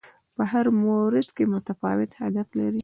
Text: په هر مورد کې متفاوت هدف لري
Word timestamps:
په 0.35 0.43
هر 0.51 0.65
مورد 0.83 1.27
کې 1.35 1.43
متفاوت 1.53 2.11
هدف 2.21 2.47
لري 2.59 2.79